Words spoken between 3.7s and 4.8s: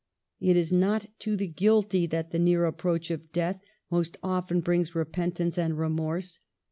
most often